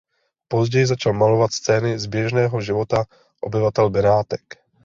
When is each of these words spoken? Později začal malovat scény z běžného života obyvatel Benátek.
Později 0.47 0.85
začal 0.87 1.13
malovat 1.13 1.51
scény 1.53 1.99
z 1.99 2.05
běžného 2.05 2.61
života 2.61 3.03
obyvatel 3.41 3.89
Benátek. 3.89 4.43